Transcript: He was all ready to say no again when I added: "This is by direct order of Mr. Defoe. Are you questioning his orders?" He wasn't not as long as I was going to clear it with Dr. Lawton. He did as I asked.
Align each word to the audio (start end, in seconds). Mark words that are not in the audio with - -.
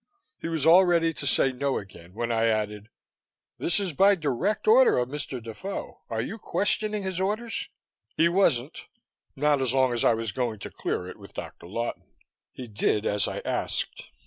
He 0.39 0.47
was 0.47 0.65
all 0.65 0.83
ready 0.83 1.13
to 1.13 1.27
say 1.27 1.51
no 1.51 1.77
again 1.77 2.15
when 2.15 2.31
I 2.31 2.47
added: 2.47 2.89
"This 3.59 3.79
is 3.79 3.93
by 3.93 4.15
direct 4.15 4.67
order 4.67 4.97
of 4.97 5.09
Mr. 5.09 5.39
Defoe. 5.39 6.01
Are 6.09 6.23
you 6.23 6.39
questioning 6.39 7.03
his 7.03 7.19
orders?" 7.19 7.69
He 8.17 8.27
wasn't 8.27 8.87
not 9.35 9.61
as 9.61 9.75
long 9.75 9.93
as 9.93 10.03
I 10.03 10.15
was 10.15 10.31
going 10.31 10.57
to 10.57 10.71
clear 10.71 11.07
it 11.07 11.19
with 11.19 11.35
Dr. 11.35 11.67
Lawton. 11.67 12.13
He 12.51 12.67
did 12.67 13.05
as 13.05 13.27
I 13.27 13.41
asked. 13.45 14.05